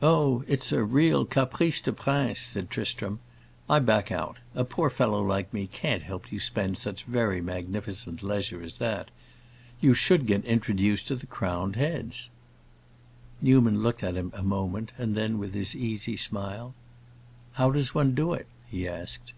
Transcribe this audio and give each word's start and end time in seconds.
"Oh, 0.00 0.44
it's 0.48 0.72
a 0.72 0.82
real 0.82 1.26
caprice 1.26 1.82
de 1.82 1.92
prince," 1.92 2.38
said 2.38 2.70
Tristram. 2.70 3.20
"I 3.68 3.80
back 3.80 4.10
out; 4.10 4.38
a 4.54 4.64
poor 4.64 4.88
devil 4.88 5.22
like 5.22 5.52
me 5.52 5.66
can't 5.66 6.02
help 6.04 6.32
you 6.32 6.38
to 6.38 6.44
spend 6.46 6.78
such 6.78 7.04
very 7.04 7.42
magnificent 7.42 8.22
leisure 8.22 8.62
as 8.62 8.78
that. 8.78 9.10
You 9.78 9.92
should 9.92 10.26
get 10.26 10.46
introduced 10.46 11.08
to 11.08 11.16
the 11.16 11.26
crowned 11.26 11.76
heads." 11.76 12.30
Newman 13.42 13.82
looked 13.82 14.02
at 14.02 14.16
him 14.16 14.32
a 14.34 14.42
moment, 14.42 14.90
and 14.96 15.14
then, 15.14 15.36
with 15.36 15.52
his 15.52 15.76
easy 15.76 16.16
smile, 16.16 16.74
"How 17.52 17.70
does 17.72 17.94
one 17.94 18.12
do 18.12 18.32
it?" 18.32 18.46
he 18.70 18.88
asked. 18.88 19.34